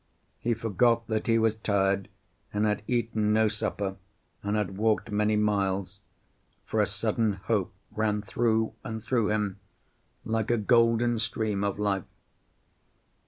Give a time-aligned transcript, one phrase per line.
[0.39, 2.09] He forgot that he was tired
[2.51, 3.97] and had eaten no supper,
[4.41, 5.99] and had walked many miles,
[6.65, 9.59] for a sudden hope ran through and through him,
[10.25, 12.05] like a golden stream of life.